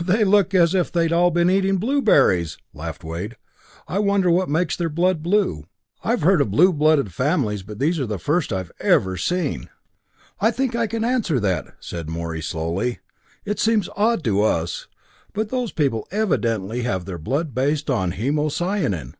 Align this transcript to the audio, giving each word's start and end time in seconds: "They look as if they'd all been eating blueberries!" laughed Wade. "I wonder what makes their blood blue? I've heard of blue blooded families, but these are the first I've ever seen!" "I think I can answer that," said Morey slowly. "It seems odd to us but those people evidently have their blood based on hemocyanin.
"They 0.00 0.24
look 0.24 0.54
as 0.54 0.74
if 0.74 0.90
they'd 0.90 1.12
all 1.12 1.30
been 1.30 1.50
eating 1.50 1.76
blueberries!" 1.76 2.56
laughed 2.72 3.04
Wade. 3.04 3.36
"I 3.86 3.98
wonder 3.98 4.30
what 4.30 4.48
makes 4.48 4.74
their 4.74 4.88
blood 4.88 5.22
blue? 5.22 5.64
I've 6.02 6.22
heard 6.22 6.40
of 6.40 6.50
blue 6.50 6.72
blooded 6.72 7.12
families, 7.12 7.62
but 7.62 7.78
these 7.78 8.00
are 8.00 8.06
the 8.06 8.18
first 8.18 8.54
I've 8.54 8.72
ever 8.80 9.18
seen!" 9.18 9.68
"I 10.40 10.50
think 10.50 10.74
I 10.74 10.86
can 10.86 11.04
answer 11.04 11.38
that," 11.40 11.74
said 11.78 12.08
Morey 12.08 12.40
slowly. 12.40 13.00
"It 13.44 13.60
seems 13.60 13.90
odd 13.96 14.24
to 14.24 14.40
us 14.40 14.86
but 15.34 15.50
those 15.50 15.72
people 15.72 16.08
evidently 16.10 16.80
have 16.84 17.04
their 17.04 17.18
blood 17.18 17.54
based 17.54 17.90
on 17.90 18.12
hemocyanin. 18.12 19.14